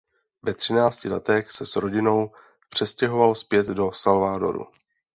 [0.43, 2.31] Ve třinácti letech se s rodinou
[2.69, 4.65] přestěhoval zpět do Salvadoru.